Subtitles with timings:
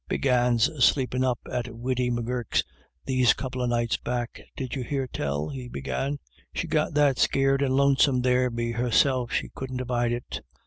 [0.09, 2.63] "Big Anne's sleepin' up at Widdy M'Gurk's
[3.05, 6.17] these couple of nights back, did you hear tell?" he began."
[6.55, 10.41] She got that scared and lonesome there be herself she couldn't abide it."